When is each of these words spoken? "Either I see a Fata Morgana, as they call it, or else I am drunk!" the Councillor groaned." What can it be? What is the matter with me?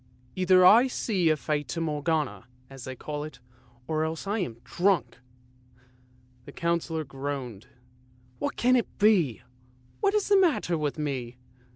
"Either 0.41 0.65
I 0.65 0.87
see 0.87 1.29
a 1.29 1.37
Fata 1.37 1.79
Morgana, 1.79 2.47
as 2.71 2.85
they 2.85 2.95
call 2.95 3.23
it, 3.23 3.37
or 3.87 4.03
else 4.03 4.25
I 4.25 4.39
am 4.39 4.57
drunk!" 4.63 5.19
the 6.45 6.51
Councillor 6.51 7.03
groaned." 7.03 7.67
What 8.39 8.55
can 8.55 8.75
it 8.75 8.87
be? 8.97 9.43
What 9.99 10.15
is 10.15 10.27
the 10.27 10.37
matter 10.41 10.75
with 10.75 10.97
me? 10.97 11.37